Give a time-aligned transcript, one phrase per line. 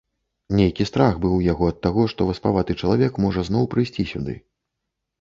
[0.59, 4.33] Нейкі страх быў у яго ад таго, што васпаваты чалавек можа зноў прыйсці сюды.